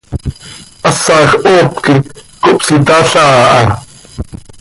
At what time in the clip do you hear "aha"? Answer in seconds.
3.59-3.75